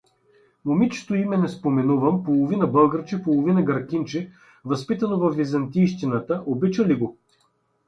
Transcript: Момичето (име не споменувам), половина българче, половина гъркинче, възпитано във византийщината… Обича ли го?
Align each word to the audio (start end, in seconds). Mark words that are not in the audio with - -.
Момичето 0.69 1.15
(име 1.15 1.37
не 1.37 1.49
споменувам), 1.49 2.23
половина 2.23 2.67
българче, 2.67 3.23
половина 3.23 3.61
гъркинче, 3.63 4.31
възпитано 4.65 5.19
във 5.19 5.35
византийщината… 5.35 6.43
Обича 6.45 6.85
ли 6.87 6.95
го? 6.95 7.17